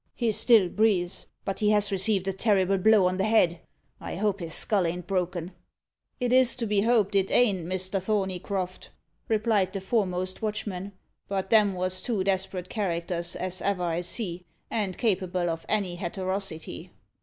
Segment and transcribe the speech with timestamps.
[0.15, 3.61] He still breathes; but he has received a terrible blow on the head.
[3.99, 5.51] I hope his skull ain't broken."
[6.19, 8.01] "It is to be hoped it ain't, Mr.
[8.01, 8.89] Thorneycroft,"
[9.27, 10.93] replied the foremost watchman;
[11.27, 16.89] "but them was two desperate characters as ever I see, and capable of any hatterosity."